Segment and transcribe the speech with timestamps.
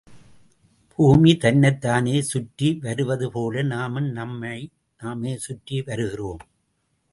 [0.95, 4.57] பூமி தன்னைத்தானே சுற்றி வருவது போல நாமும் நம்மை
[4.99, 6.41] நாமே சுற்றி வருகிறோம்.